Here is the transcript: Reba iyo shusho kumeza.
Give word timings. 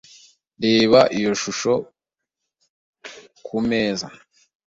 Reba 0.63 0.99
iyo 1.17 1.31
shusho 1.41 1.73
kumeza. 3.45 4.07